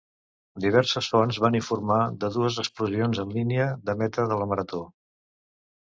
[0.63, 4.85] Diverses fonts van informar de dues explosions a la línia de meta de la marató.